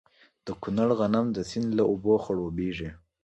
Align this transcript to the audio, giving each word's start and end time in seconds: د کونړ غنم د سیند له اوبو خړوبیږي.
د 0.45 0.47
کونړ 0.61 0.89
غنم 0.99 1.25
د 1.33 1.37
سیند 1.49 1.69
له 1.77 1.83
اوبو 1.91 2.13
خړوبیږي. 2.23 2.89